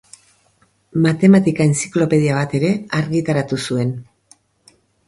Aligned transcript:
Matematika-entziklopedia 1.03 2.41
bat 2.41 2.59
ere 2.61 2.73
argitaratu 3.03 3.65
zuen. 3.69 3.97